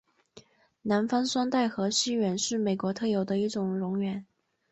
[0.81, 4.23] 南方双带河溪螈是美国特有的一种蝾螈。